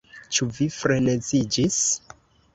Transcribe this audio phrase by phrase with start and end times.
[0.37, 1.79] Ĉu vi freneziĝis?